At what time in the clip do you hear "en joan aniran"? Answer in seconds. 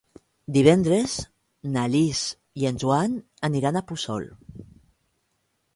2.71-3.77